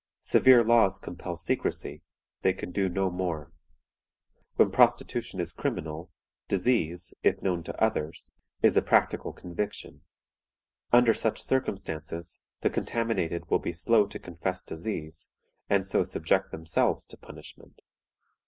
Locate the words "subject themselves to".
16.03-17.15